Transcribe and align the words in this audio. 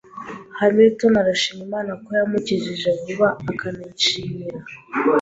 Hamilton 0.59 1.13
arashima 1.23 1.59
Imana 1.67 1.91
ko 2.03 2.09
yamukijije 2.19 2.89
vuba, 3.01 3.27
akanayishimira 3.51 4.59